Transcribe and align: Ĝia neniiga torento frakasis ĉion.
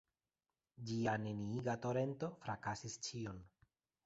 Ĝia 0.91 1.13
neniiga 1.25 1.75
torento 1.85 2.31
frakasis 2.47 2.97
ĉion. 3.11 3.45